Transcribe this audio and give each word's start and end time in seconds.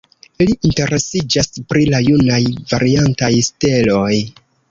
Li 0.43 0.53
interesiĝas 0.69 1.51
pri 1.73 1.85
la 1.91 1.99
junaj 2.07 2.39
variantaj 2.73 3.31
steloj. 3.51 4.13